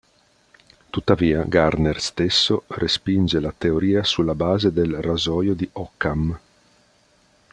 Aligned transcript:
Tuttavia, 0.89 1.43
Gardner 1.43 1.99
stesso 2.01 2.63
respinge 2.69 3.39
la 3.39 3.53
teoria 3.55 4.03
sulla 4.03 4.33
base 4.33 4.71
del 4.73 4.99
Rasoio 4.99 5.53
di 5.53 5.69
Occam. 5.73 6.39